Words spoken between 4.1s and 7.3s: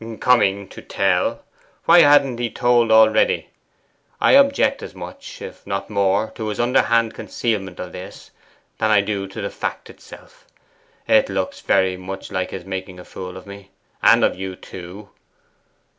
I object as much, if not more, to his underhand